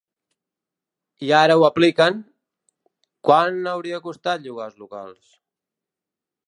[1.25, 2.17] I ara ho apliquen:
[3.29, 5.33] Quan hauria costat llogar els locals?